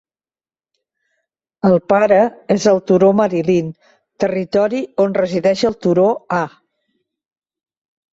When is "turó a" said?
5.85-6.41